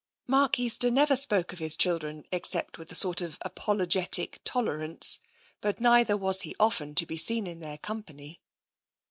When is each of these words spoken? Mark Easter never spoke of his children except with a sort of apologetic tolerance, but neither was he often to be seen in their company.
Mark 0.25 0.57
Easter 0.57 0.89
never 0.89 1.15
spoke 1.15 1.53
of 1.53 1.59
his 1.59 1.75
children 1.77 2.25
except 2.31 2.79
with 2.79 2.91
a 2.91 2.95
sort 2.95 3.21
of 3.21 3.37
apologetic 3.43 4.39
tolerance, 4.43 5.19
but 5.61 5.79
neither 5.79 6.17
was 6.17 6.41
he 6.41 6.55
often 6.59 6.95
to 6.95 7.05
be 7.05 7.17
seen 7.17 7.45
in 7.45 7.59
their 7.59 7.77
company. 7.77 8.41